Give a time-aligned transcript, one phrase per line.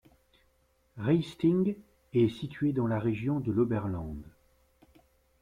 [0.97, 1.75] Raisting
[2.13, 4.19] est situé dans la région de l'Oberland.